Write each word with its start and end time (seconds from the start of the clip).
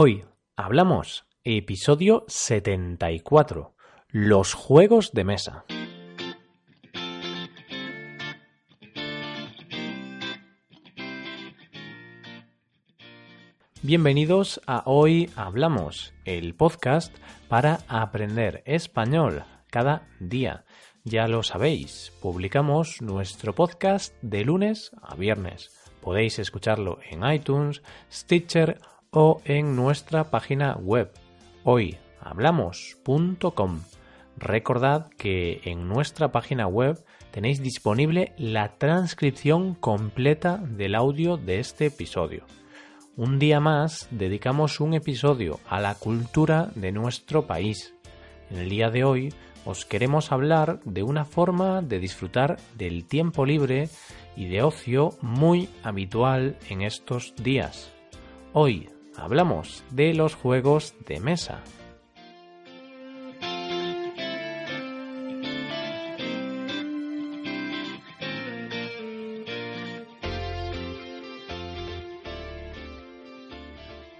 Hoy 0.00 0.24
hablamos 0.54 1.26
episodio 1.42 2.24
74, 2.28 3.74
los 4.10 4.54
juegos 4.54 5.10
de 5.10 5.24
mesa. 5.24 5.64
Bienvenidos 13.82 14.60
a 14.68 14.84
Hoy 14.86 15.32
Hablamos, 15.34 16.14
el 16.24 16.54
podcast 16.54 17.12
para 17.48 17.80
aprender 17.88 18.62
español 18.66 19.42
cada 19.68 20.06
día. 20.20 20.64
Ya 21.02 21.26
lo 21.26 21.42
sabéis, 21.42 22.12
publicamos 22.22 23.02
nuestro 23.02 23.52
podcast 23.52 24.14
de 24.22 24.44
lunes 24.44 24.92
a 25.02 25.16
viernes. 25.16 25.72
Podéis 26.00 26.38
escucharlo 26.38 27.00
en 27.10 27.28
iTunes, 27.28 27.82
Stitcher 28.12 28.78
o 29.10 29.40
en 29.44 29.76
nuestra 29.76 30.30
página 30.30 30.76
web 30.76 31.10
hoyhablamos.com. 31.64 33.80
Recordad 34.36 35.08
que 35.16 35.62
en 35.64 35.88
nuestra 35.88 36.30
página 36.30 36.66
web 36.66 36.98
tenéis 37.30 37.62
disponible 37.62 38.34
la 38.38 38.78
transcripción 38.78 39.74
completa 39.74 40.58
del 40.58 40.94
audio 40.94 41.36
de 41.36 41.58
este 41.58 41.86
episodio. 41.86 42.44
Un 43.16 43.38
día 43.38 43.60
más 43.60 44.08
dedicamos 44.10 44.80
un 44.80 44.94
episodio 44.94 45.60
a 45.68 45.80
la 45.80 45.94
cultura 45.96 46.70
de 46.76 46.92
nuestro 46.92 47.46
país. 47.46 47.94
En 48.50 48.58
el 48.58 48.68
día 48.68 48.90
de 48.90 49.04
hoy 49.04 49.34
os 49.64 49.84
queremos 49.84 50.30
hablar 50.30 50.78
de 50.84 51.02
una 51.02 51.24
forma 51.24 51.82
de 51.82 51.98
disfrutar 51.98 52.58
del 52.76 53.06
tiempo 53.06 53.44
libre 53.44 53.88
y 54.36 54.46
de 54.46 54.62
ocio 54.62 55.10
muy 55.20 55.68
habitual 55.82 56.56
en 56.70 56.82
estos 56.82 57.34
días. 57.36 57.92
Hoy 58.52 58.88
hablamos 59.18 59.84
de 59.90 60.14
los 60.14 60.34
juegos 60.34 60.94
de 61.06 61.20
mesa. 61.20 61.62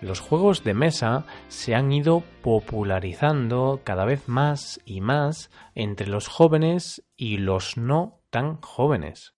Los 0.00 0.20
juegos 0.20 0.64
de 0.64 0.74
mesa 0.74 1.26
se 1.48 1.74
han 1.74 1.92
ido 1.92 2.22
popularizando 2.42 3.82
cada 3.84 4.04
vez 4.04 4.28
más 4.28 4.80
y 4.84 5.00
más 5.00 5.50
entre 5.74 6.06
los 6.06 6.28
jóvenes 6.28 7.04
y 7.16 7.38
los 7.38 7.76
no 7.76 8.20
tan 8.30 8.60
jóvenes. 8.62 9.37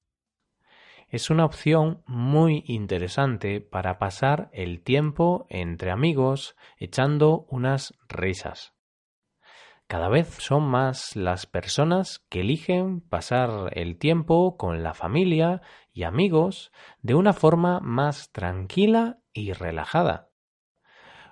Es 1.10 1.28
una 1.28 1.44
opción 1.44 2.04
muy 2.06 2.62
interesante 2.68 3.60
para 3.60 3.98
pasar 3.98 4.48
el 4.52 4.80
tiempo 4.80 5.44
entre 5.50 5.90
amigos 5.90 6.54
echando 6.78 7.46
unas 7.50 7.94
risas. 8.08 8.74
Cada 9.88 10.08
vez 10.08 10.28
son 10.38 10.62
más 10.62 11.16
las 11.16 11.46
personas 11.46 12.24
que 12.28 12.42
eligen 12.42 13.00
pasar 13.00 13.76
el 13.76 13.98
tiempo 13.98 14.56
con 14.56 14.84
la 14.84 14.94
familia 14.94 15.62
y 15.92 16.04
amigos 16.04 16.70
de 17.02 17.16
una 17.16 17.32
forma 17.32 17.80
más 17.80 18.30
tranquila 18.30 19.18
y 19.32 19.52
relajada. 19.52 20.30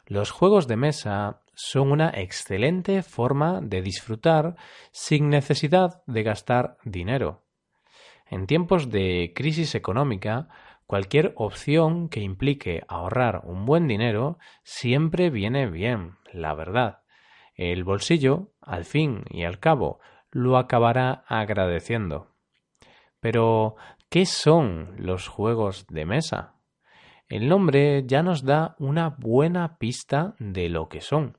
Los 0.07 0.33
juegos 0.33 0.67
de 0.67 0.75
mesa 0.75 1.45
son 1.55 1.93
una 1.93 2.11
excelente 2.11 3.05
forma 3.05 3.61
de 3.61 3.81
disfrutar 3.81 4.57
sin 4.91 5.29
necesidad 5.29 6.03
de 6.07 6.25
gastar 6.25 6.79
dinero. 6.83 7.48
En 8.31 8.47
tiempos 8.47 8.91
de 8.91 9.33
crisis 9.35 9.75
económica, 9.75 10.49
cualquier 10.87 11.33
opción 11.37 12.09
que 12.09 12.21
implique 12.21 12.83
ahorrar 12.89 13.43
un 13.45 13.65
buen 13.65 13.87
dinero 13.89 14.39
siempre 14.63 15.31
viene 15.31 15.69
bien, 15.69 16.17
la 16.33 16.55
verdad. 16.55 17.01
El 17.55 17.85
bolsillo, 17.85 18.53
al 18.61 18.85
fin 18.85 19.25
y 19.31 19.45
al 19.45 19.59
cabo, 19.59 20.01
lo 20.31 20.59
acabará 20.59 21.25
agradeciendo. 21.27 22.35
Pero, 23.21 23.77
¿qué 24.11 24.27
son 24.27 24.95
los 24.99 25.27
juegos 25.27 25.87
de 25.89 26.05
mesa? 26.05 26.55
El 27.29 27.49
nombre 27.49 28.05
ya 28.07 28.23
nos 28.23 28.45
da 28.45 28.77
una 28.79 29.11
buena 29.11 29.79
pista 29.79 30.35
de 30.39 30.69
lo 30.69 30.89
que 30.89 31.01
son. 31.01 31.39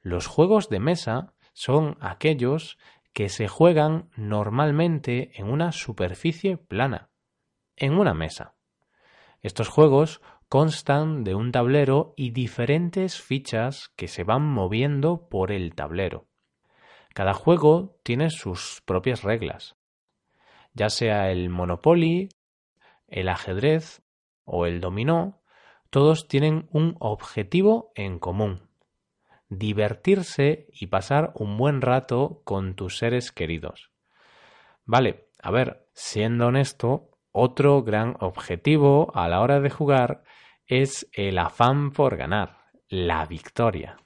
Los 0.00 0.26
juegos 0.26 0.68
de 0.68 0.80
mesa 0.80 1.34
son 1.52 1.96
aquellos 2.00 2.78
que 3.12 3.28
se 3.28 3.48
juegan 3.48 4.10
normalmente 4.16 5.32
en 5.40 5.50
una 5.50 5.72
superficie 5.72 6.56
plana, 6.56 7.10
en 7.76 7.98
una 7.98 8.14
mesa. 8.14 8.54
Estos 9.42 9.68
juegos 9.68 10.20
constan 10.48 11.24
de 11.24 11.34
un 11.34 11.52
tablero 11.52 12.14
y 12.16 12.30
diferentes 12.30 13.20
fichas 13.20 13.88
que 13.96 14.08
se 14.08 14.24
van 14.24 14.42
moviendo 14.42 15.28
por 15.28 15.50
el 15.50 15.74
tablero. 15.74 16.28
Cada 17.14 17.34
juego 17.34 17.98
tiene 18.02 18.30
sus 18.30 18.82
propias 18.84 19.22
reglas, 19.22 19.76
ya 20.74 20.88
sea 20.88 21.30
el 21.30 21.50
Monopoly, 21.50 22.28
el 23.08 23.28
ajedrez 23.28 24.02
o 24.44 24.66
el 24.66 24.80
dominó, 24.80 25.42
todos 25.90 26.26
tienen 26.28 26.68
un 26.72 26.96
objetivo 27.00 27.92
en 27.94 28.18
común, 28.18 28.70
divertirse 29.58 30.66
y 30.72 30.86
pasar 30.86 31.32
un 31.34 31.56
buen 31.56 31.80
rato 31.82 32.40
con 32.44 32.74
tus 32.74 32.98
seres 32.98 33.32
queridos. 33.32 33.90
Vale, 34.84 35.28
a 35.42 35.50
ver, 35.50 35.88
siendo 35.92 36.46
honesto, 36.46 37.10
otro 37.32 37.82
gran 37.82 38.16
objetivo 38.20 39.12
a 39.14 39.28
la 39.28 39.40
hora 39.40 39.60
de 39.60 39.70
jugar 39.70 40.24
es 40.66 41.08
el 41.12 41.38
afán 41.38 41.92
por 41.92 42.16
ganar, 42.16 42.70
la 42.88 43.26
victoria. 43.26 43.96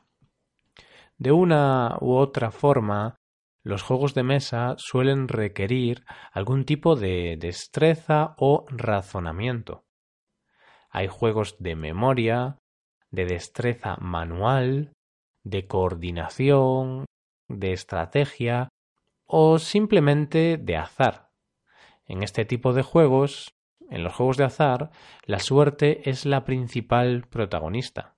De 1.17 1.33
una 1.33 1.97
u 2.01 2.15
otra 2.15 2.51
forma, 2.51 3.17
los 3.63 3.83
juegos 3.83 4.15
de 4.15 4.23
mesa 4.23 4.75
suelen 4.79 5.29
requerir 5.29 6.05
algún 6.33 6.65
tipo 6.65 6.95
de 6.95 7.37
destreza 7.39 8.35
o 8.39 8.67
razonamiento. 8.69 9.85
Hay 10.91 11.09
juegos 11.09 11.57
de 11.59 11.75
memoria, 11.75 12.59
de 13.11 13.27
destreza 13.27 13.97
manual, 14.01 14.93
de 15.47 15.69
coordinación, 15.69 17.07
de 17.49 17.73
estrategia 17.73 18.69
o 19.27 19.61
simplemente 19.61 20.59
de 20.59 20.77
azar. 20.77 21.31
En 22.05 22.23
este 22.25 22.45
tipo 22.45 22.73
de 22.73 22.83
juegos, 22.83 23.55
en 23.89 24.03
los 24.03 24.13
juegos 24.13 24.37
de 24.37 24.45
azar, 24.45 24.91
la 25.25 25.39
suerte 25.39 26.11
es 26.11 26.27
la 26.27 26.45
principal 26.45 27.27
protagonista. 27.31 28.17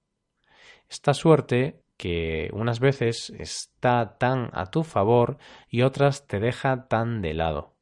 Esta 0.88 1.12
suerte 1.12 1.82
que 1.98 2.48
unas 2.54 2.80
veces 2.80 3.30
está 3.38 4.16
tan 4.18 4.50
a 4.54 4.66
tu 4.66 4.82
favor 4.82 5.36
y 5.68 5.82
otras 5.82 6.26
te 6.26 6.40
deja 6.40 6.88
tan 6.88 7.20
de 7.20 7.34
lado. 7.34 7.76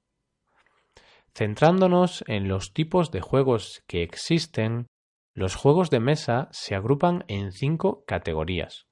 Centrándonos 1.34 2.24
en 2.26 2.48
los 2.48 2.72
tipos 2.72 3.12
de 3.12 3.20
juegos 3.20 3.84
que 3.86 4.02
existen, 4.02 4.86
los 5.34 5.54
juegos 5.54 5.90
de 5.90 6.00
mesa 6.00 6.48
se 6.50 6.74
agrupan 6.74 7.24
en 7.28 7.52
cinco 7.52 8.04
categorías. 8.06 8.85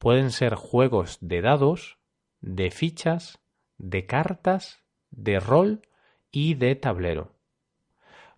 Pueden 0.00 0.30
ser 0.30 0.54
juegos 0.54 1.18
de 1.20 1.42
dados, 1.42 1.98
de 2.40 2.70
fichas, 2.70 3.38
de 3.76 4.06
cartas, 4.06 4.82
de 5.10 5.38
rol 5.38 5.82
y 6.32 6.54
de 6.54 6.74
tablero. 6.74 7.34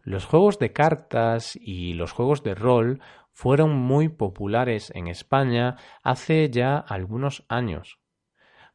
Los 0.03 0.25
juegos 0.25 0.59
de 0.59 0.73
cartas 0.73 1.55
y 1.55 1.93
los 1.93 2.11
juegos 2.11 2.43
de 2.43 2.57
rol 2.57 3.01
fueron 3.31 3.77
muy 3.77 4.09
populares 4.09 4.91
en 4.97 5.07
España 5.07 5.77
hace 6.03 6.51
ya 6.51 6.79
algunos 6.79 7.45
años. 7.47 8.01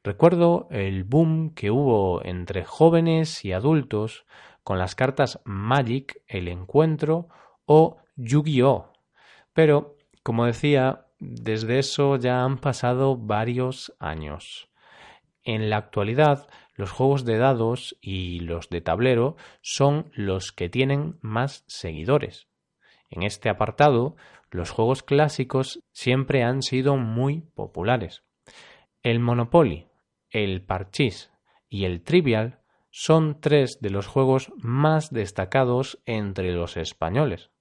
Recuerdo 0.02 0.70
el 0.72 1.04
boom 1.04 1.54
que 1.56 1.72
hubo 1.72 2.24
entre 2.24 2.64
jóvenes 2.64 3.44
y 3.44 3.52
adultos 3.52 4.26
con 4.64 4.80
las 4.80 4.96
cartas 4.96 5.42
Magic, 5.44 6.22
el 6.26 6.48
encuentro 6.48 7.28
o 7.66 7.98
Yu-Gi-Oh! 8.16 8.94
Pero, 9.52 9.98
como 10.24 10.46
decía, 10.46 11.07
desde 11.20 11.80
eso 11.80 12.16
ya 12.18 12.44
han 12.44 12.58
pasado 12.58 13.18
varios 13.18 13.94
años. 14.00 14.70
En 15.44 15.70
la 15.70 15.78
actualidad, 15.78 16.48
los 16.76 16.92
juegos 16.92 17.26
de 17.26 17.38
dados 17.38 17.98
y 18.02 18.42
los 18.42 18.70
de 18.70 18.82
tablero 18.82 19.36
son 19.62 20.12
los 20.14 20.52
que 20.52 20.70
tienen 20.70 21.18
más 21.22 21.64
seguidores. 21.68 22.48
En 23.10 23.24
este 23.24 23.50
apartado, 23.50 24.16
los 24.52 24.72
juegos 24.72 25.04
clásicos 25.04 25.84
siempre 25.92 26.44
han 26.44 26.62
sido 26.62 26.98
muy 26.98 27.42
populares. 27.42 28.24
El 29.02 29.20
Monopoly, 29.20 29.88
el 30.30 30.62
Parchís 30.62 31.32
y 31.70 31.86
el 31.86 32.04
Trivial 32.04 32.60
son 32.90 33.40
tres 33.40 33.80
de 33.82 33.90
los 33.90 34.08
juegos 34.08 34.52
más 34.58 35.12
destacados 35.12 36.00
entre 36.06 36.52
los 36.52 36.78
españoles. 36.78 37.52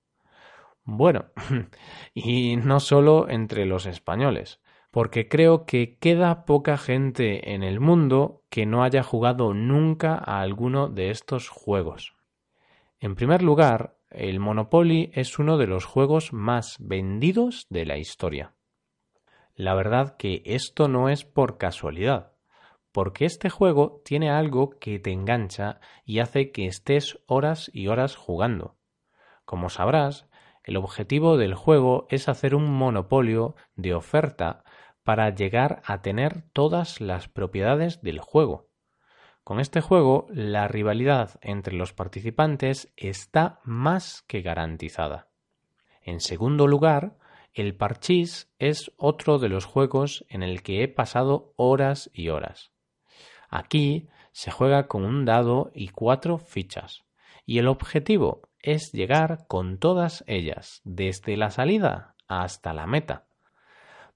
Bueno, 0.87 1.27
y 2.15 2.57
no 2.57 2.79
solo 2.79 3.29
entre 3.29 3.67
los 3.67 3.87
españoles, 3.87 4.61
porque 4.93 5.29
creo 5.29 5.67
que 5.67 5.99
queda 5.99 6.45
poca 6.45 6.79
gente 6.79 7.53
en 7.53 7.65
el 7.65 7.81
mundo 7.81 8.45
que 8.49 8.67
no 8.67 8.85
haya 8.85 9.03
jugado 9.03 9.53
nunca 9.53 10.15
a 10.15 10.41
alguno 10.41 10.89
de 10.89 11.11
estos 11.11 11.49
juegos. 11.49 12.15
En 13.01 13.17
primer 13.17 13.43
lugar, 13.43 13.99
el 14.11 14.39
Monopoly 14.39 15.11
es 15.13 15.41
uno 15.41 15.59
de 15.59 15.67
los 15.67 15.85
juegos 15.85 16.33
más 16.33 16.77
vendidos 16.79 17.67
de 17.69 17.85
la 17.85 17.99
historia. 17.99 18.55
La 19.57 19.75
verdad 19.75 20.17
que 20.17 20.43
esto 20.45 20.87
no 20.87 21.09
es 21.09 21.25
por 21.25 21.59
casualidad, 21.59 22.33
porque 22.93 23.25
este 23.25 23.51
juego 23.51 24.03
tiene 24.05 24.31
algo 24.31 24.71
que 24.79 25.01
te 25.01 25.11
engancha 25.11 25.81
y 26.05 26.21
hace 26.21 26.53
que 26.53 26.67
estés 26.67 27.19
horas 27.27 27.71
y 27.75 27.89
horas 27.89 28.15
jugando. 28.15 28.77
Como 29.45 29.69
sabrás, 29.69 30.29
el 30.67 30.77
objetivo 30.77 31.37
del 31.37 31.55
juego 31.55 32.07
es 32.11 32.29
hacer 32.29 32.55
un 32.57 32.71
monopolio 32.71 33.55
de 33.77 33.95
oferta 33.95 34.65
para 35.05 35.31
llegar 35.31 35.81
a 35.87 36.03
tener 36.03 36.43
todas 36.53 37.01
las 37.01 37.29
propiedades 37.29 38.03
del 38.03 38.19
juego. 38.19 38.69
Con 39.45 39.61
este 39.61 39.81
juego, 39.81 40.27
la 40.29 40.67
rivalidad 40.67 41.39
entre 41.41 41.77
los 41.77 41.93
participantes 41.93 42.93
está 42.97 43.61
más 43.63 44.23
que 44.27 44.43
garantizada. 44.43 45.29
En 46.03 46.19
segundo 46.19 46.67
lugar, 46.67 47.17
el 47.55 47.77
parchís 47.77 48.53
es 48.59 48.91
otro 48.97 49.39
de 49.39 49.49
los 49.49 49.65
juegos 49.65 50.27
en 50.29 50.43
el 50.43 50.65
que 50.65 50.83
he 50.83 50.89
pasado 50.89 51.55
horas 51.55 52.11
y 52.13 52.29
horas. 52.31 52.73
Aquí 53.49 54.09
se 54.33 54.51
juega 54.51 54.89
con 54.89 55.05
un 55.05 55.25
dado 55.25 55.71
y 55.73 55.91
cuatro 55.91 56.39
fichas, 56.39 57.05
y 57.45 57.59
el 57.59 57.69
objetivo 57.69 58.46
es 58.61 58.93
llegar 58.93 59.47
con 59.49 59.79
todas 59.79 60.25
ellas, 60.27 60.81
desde 60.85 61.37
la 61.37 61.51
salida 61.51 62.15
hasta 62.29 62.73
la 62.75 62.87
meta. 62.87 63.27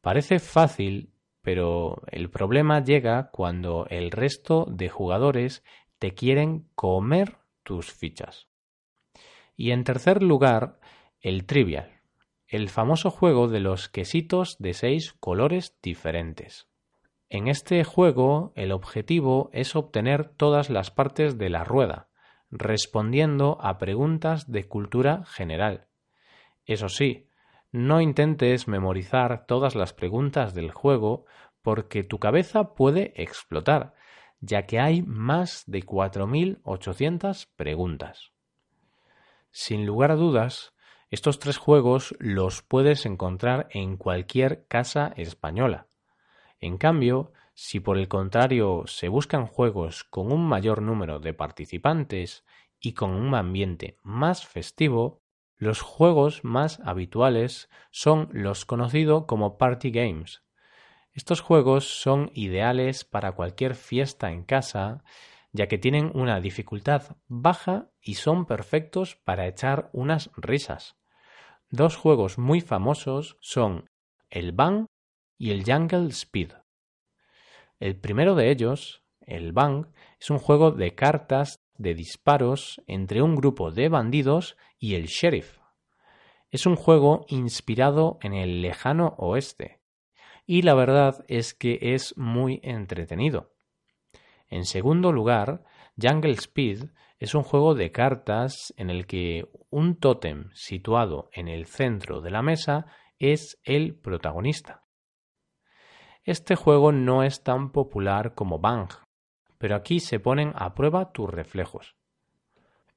Parece 0.00 0.38
fácil 0.38 1.12
pero 1.42 2.02
el 2.10 2.30
problema 2.30 2.84
llega 2.84 3.30
cuando 3.30 3.86
el 3.88 4.10
resto 4.10 4.66
de 4.68 4.88
jugadores 4.88 5.64
te 5.98 6.14
quieren 6.14 6.68
comer 6.74 7.38
tus 7.62 7.92
fichas. 7.92 8.48
Y 9.56 9.70
en 9.72 9.84
tercer 9.84 10.22
lugar, 10.22 10.80
el 11.20 11.46
Trivial, 11.46 12.00
el 12.46 12.68
famoso 12.68 13.10
juego 13.10 13.48
de 13.48 13.60
los 13.60 13.88
quesitos 13.88 14.56
de 14.58 14.74
seis 14.74 15.14
colores 15.14 15.76
diferentes. 15.82 16.68
En 17.28 17.48
este 17.48 17.84
juego 17.84 18.52
el 18.56 18.72
objetivo 18.72 19.50
es 19.52 19.76
obtener 19.76 20.28
todas 20.28 20.68
las 20.68 20.90
partes 20.90 21.38
de 21.38 21.48
la 21.48 21.64
rueda, 21.64 22.08
respondiendo 22.50 23.58
a 23.60 23.78
preguntas 23.78 24.50
de 24.50 24.66
cultura 24.66 25.24
general. 25.24 25.86
Eso 26.66 26.88
sí, 26.88 27.28
no 27.72 28.00
intentes 28.00 28.68
memorizar 28.68 29.46
todas 29.46 29.74
las 29.74 29.92
preguntas 29.92 30.54
del 30.54 30.72
juego 30.72 31.26
porque 31.62 32.02
tu 32.02 32.18
cabeza 32.18 32.74
puede 32.74 33.12
explotar, 33.22 33.94
ya 34.40 34.66
que 34.66 34.80
hay 34.80 35.02
más 35.02 35.64
de 35.66 35.82
4.800 35.84 37.48
preguntas. 37.56 38.32
Sin 39.50 39.86
lugar 39.86 40.10
a 40.10 40.16
dudas, 40.16 40.74
estos 41.10 41.38
tres 41.38 41.58
juegos 41.58 42.14
los 42.18 42.62
puedes 42.62 43.04
encontrar 43.04 43.68
en 43.70 43.96
cualquier 43.96 44.66
casa 44.66 45.12
española. 45.16 45.86
En 46.60 46.78
cambio, 46.78 47.32
si 47.62 47.78
por 47.78 47.98
el 47.98 48.08
contrario 48.08 48.84
se 48.86 49.08
buscan 49.08 49.46
juegos 49.46 50.04
con 50.04 50.32
un 50.32 50.48
mayor 50.48 50.80
número 50.80 51.20
de 51.20 51.34
participantes 51.34 52.42
y 52.80 52.94
con 52.94 53.10
un 53.10 53.34
ambiente 53.34 53.98
más 54.02 54.46
festivo, 54.46 55.20
los 55.58 55.82
juegos 55.82 56.42
más 56.42 56.80
habituales 56.86 57.68
son 57.90 58.30
los 58.32 58.64
conocidos 58.64 59.26
como 59.26 59.58
party 59.58 59.90
games. 59.90 60.42
Estos 61.12 61.42
juegos 61.42 62.00
son 62.00 62.30
ideales 62.32 63.04
para 63.04 63.32
cualquier 63.32 63.74
fiesta 63.74 64.32
en 64.32 64.42
casa, 64.42 65.04
ya 65.52 65.68
que 65.68 65.76
tienen 65.76 66.12
una 66.14 66.40
dificultad 66.40 67.18
baja 67.28 67.90
y 68.00 68.14
son 68.14 68.46
perfectos 68.46 69.16
para 69.16 69.46
echar 69.46 69.90
unas 69.92 70.30
risas. 70.34 70.96
Dos 71.68 71.96
juegos 71.96 72.38
muy 72.38 72.62
famosos 72.62 73.36
son 73.42 73.90
el 74.30 74.52
Bang 74.52 74.86
y 75.36 75.50
el 75.50 75.62
Jungle 75.70 76.08
Speed. 76.08 76.52
El 77.80 77.96
primero 77.96 78.34
de 78.34 78.50
ellos, 78.50 79.02
el 79.22 79.52
Bang, 79.52 79.86
es 80.20 80.28
un 80.28 80.38
juego 80.38 80.70
de 80.70 80.94
cartas 80.94 81.64
de 81.78 81.94
disparos 81.94 82.82
entre 82.86 83.22
un 83.22 83.34
grupo 83.34 83.70
de 83.70 83.88
bandidos 83.88 84.58
y 84.78 84.96
el 84.96 85.06
sheriff. 85.06 85.58
Es 86.50 86.66
un 86.66 86.76
juego 86.76 87.24
inspirado 87.28 88.18
en 88.20 88.34
el 88.34 88.60
lejano 88.60 89.14
oeste, 89.16 89.80
y 90.44 90.60
la 90.60 90.74
verdad 90.74 91.24
es 91.26 91.54
que 91.54 91.78
es 91.80 92.16
muy 92.18 92.60
entretenido. 92.62 93.54
En 94.48 94.66
segundo 94.66 95.10
lugar, 95.10 95.64
Jungle 95.96 96.32
Speed 96.32 96.84
es 97.18 97.34
un 97.34 97.44
juego 97.44 97.74
de 97.74 97.92
cartas 97.92 98.74
en 98.76 98.90
el 98.90 99.06
que 99.06 99.48
un 99.70 99.96
tótem 99.96 100.50
situado 100.52 101.30
en 101.32 101.48
el 101.48 101.64
centro 101.64 102.20
de 102.20 102.30
la 102.30 102.42
mesa 102.42 102.86
es 103.18 103.58
el 103.64 103.94
protagonista. 103.94 104.82
Este 106.30 106.54
juego 106.54 106.92
no 106.92 107.24
es 107.24 107.42
tan 107.42 107.72
popular 107.72 108.36
como 108.36 108.60
Bang, 108.60 108.88
pero 109.58 109.74
aquí 109.74 109.98
se 109.98 110.20
ponen 110.20 110.52
a 110.54 110.76
prueba 110.76 111.10
tus 111.10 111.28
reflejos. 111.28 111.96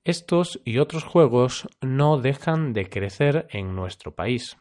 Estos 0.04 0.62
y 0.66 0.78
otros 0.78 1.04
juegos 1.04 1.68
no 1.82 2.20
dejan 2.20 2.74
de 2.74 2.88
crecer 2.92 3.48
en 3.50 3.76
nuestro 3.76 4.14
país. 4.14 4.60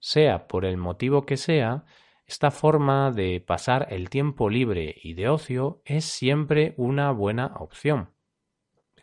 Sea 0.00 0.48
por 0.48 0.64
el 0.64 0.78
motivo 0.78 1.24
que 1.26 1.36
sea, 1.36 1.84
esta 2.26 2.50
forma 2.50 3.12
de 3.12 3.40
pasar 3.40 3.86
el 3.90 4.10
tiempo 4.10 4.50
libre 4.50 4.96
y 5.00 5.14
de 5.14 5.28
ocio 5.28 5.80
es 5.84 6.04
siempre 6.04 6.74
una 6.78 7.12
buena 7.12 7.52
opción. 7.60 8.10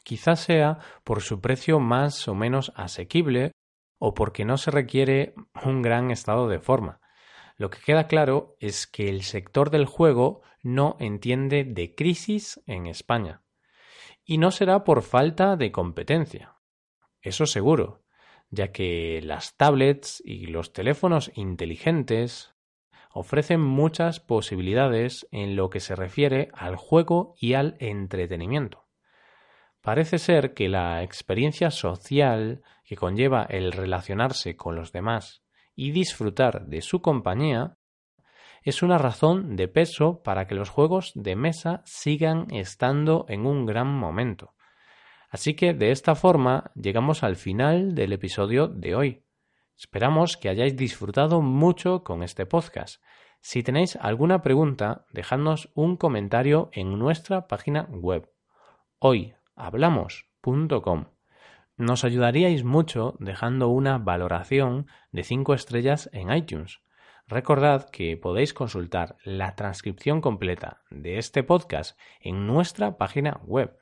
Quizás 0.03 0.41
sea 0.41 0.79
por 1.05 1.21
su 1.21 1.39
precio 1.39 1.79
más 1.79 2.27
o 2.27 2.35
menos 2.35 2.73
asequible 2.75 3.53
o 3.97 4.13
porque 4.13 4.43
no 4.43 4.57
se 4.57 4.71
requiere 4.71 5.35
un 5.63 5.81
gran 5.81 6.11
estado 6.11 6.49
de 6.49 6.59
forma. 6.59 6.98
Lo 7.59 7.69
que 7.69 7.81
queda 7.81 8.07
claro 8.07 8.55
es 8.61 8.87
que 8.87 9.09
el 9.09 9.21
sector 9.21 9.69
del 9.69 9.85
juego 9.85 10.41
no 10.63 10.95
entiende 10.97 11.65
de 11.65 11.93
crisis 11.93 12.61
en 12.67 12.87
España. 12.87 13.43
Y 14.23 14.37
no 14.37 14.51
será 14.51 14.85
por 14.85 15.01
falta 15.01 15.57
de 15.57 15.69
competencia. 15.69 16.55
Eso 17.19 17.45
seguro, 17.45 18.05
ya 18.49 18.71
que 18.71 19.19
las 19.21 19.57
tablets 19.57 20.23
y 20.23 20.45
los 20.45 20.71
teléfonos 20.71 21.33
inteligentes 21.35 22.55
ofrecen 23.11 23.59
muchas 23.59 24.21
posibilidades 24.21 25.27
en 25.31 25.57
lo 25.57 25.69
que 25.69 25.81
se 25.81 25.97
refiere 25.97 26.47
al 26.53 26.77
juego 26.77 27.35
y 27.37 27.55
al 27.55 27.75
entretenimiento. 27.79 28.87
Parece 29.81 30.17
ser 30.17 30.53
que 30.53 30.69
la 30.69 31.03
experiencia 31.03 31.71
social 31.71 32.63
que 32.85 32.95
conlleva 32.95 33.43
el 33.43 33.73
relacionarse 33.73 34.55
con 34.55 34.77
los 34.77 34.93
demás 34.93 35.43
y 35.79 35.91
disfrutar 35.91 36.65
de 36.65 36.81
su 36.81 37.01
compañía 37.01 37.77
es 38.63 38.83
una 38.83 38.97
razón 38.97 39.55
de 39.55 39.69
peso 39.69 40.21
para 40.23 40.45
que 40.45 40.53
los 40.53 40.69
juegos 40.69 41.13
de 41.15 41.37
mesa 41.37 41.81
sigan 41.85 42.47
estando 42.51 43.25
en 43.29 43.45
un 43.45 43.65
gran 43.65 43.87
momento. 43.87 44.53
Así 45.29 45.53
que 45.53 45.73
de 45.73 45.91
esta 45.91 46.15
forma 46.15 46.73
llegamos 46.75 47.23
al 47.23 47.37
final 47.37 47.95
del 47.95 48.11
episodio 48.11 48.67
de 48.67 48.93
hoy. 48.93 49.23
Esperamos 49.77 50.35
que 50.35 50.49
hayáis 50.49 50.75
disfrutado 50.75 51.41
mucho 51.41 52.03
con 52.03 52.23
este 52.23 52.45
podcast. 52.45 53.01
Si 53.39 53.63
tenéis 53.63 53.95
alguna 53.95 54.41
pregunta, 54.41 55.05
dejadnos 55.13 55.71
un 55.75 55.95
comentario 55.95 56.69
en 56.73 56.99
nuestra 56.99 57.47
página 57.47 57.87
web 57.89 58.29
hoyhablamos.com. 58.99 61.18
Nos 61.79 62.03
ayudaríais 62.03 62.65
mucho 62.65 63.15
dejando 63.19 63.69
una 63.69 63.97
valoración 63.97 64.87
de 65.13 65.23
5 65.23 65.53
estrellas 65.53 66.09
en 66.11 66.29
iTunes. 66.29 66.81
Recordad 67.25 67.89
que 67.89 68.17
podéis 68.17 68.53
consultar 68.53 69.15
la 69.23 69.55
transcripción 69.55 70.19
completa 70.19 70.81
de 70.89 71.17
este 71.17 71.41
podcast 71.41 71.97
en 72.19 72.47
nuestra 72.47 72.97
página 72.97 73.39
web. 73.45 73.77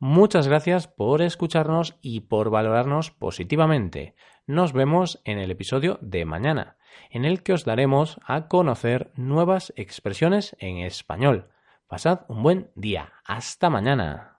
Muchas 0.00 0.48
gracias 0.48 0.88
por 0.88 1.22
escucharnos 1.22 1.96
y 2.02 2.22
por 2.22 2.50
valorarnos 2.50 3.12
positivamente. 3.12 4.16
Nos 4.48 4.72
vemos 4.72 5.22
en 5.24 5.38
el 5.38 5.52
episodio 5.52 6.00
de 6.02 6.24
mañana, 6.24 6.78
en 7.10 7.24
el 7.24 7.44
que 7.44 7.52
os 7.52 7.64
daremos 7.64 8.18
a 8.26 8.48
conocer 8.48 9.12
nuevas 9.14 9.72
expresiones 9.76 10.56
en 10.58 10.78
español. 10.78 11.46
Pasad 11.86 12.22
un 12.26 12.42
buen 12.42 12.72
día. 12.74 13.12
Hasta 13.24 13.70
mañana. 13.70 14.34